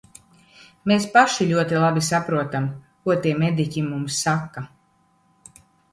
[0.91, 2.65] Mēs paši ļoti labi saprotam,
[3.05, 4.65] ko tie mediķi mums saka.